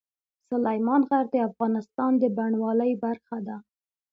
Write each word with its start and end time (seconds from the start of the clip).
سلیمان 0.49 1.01
غر 1.09 1.25
د 1.31 1.35
افغانستان 1.49 2.11
د 2.17 2.23
بڼوالۍ 2.37 2.91
برخه 3.03 3.37
ده. 3.47 3.57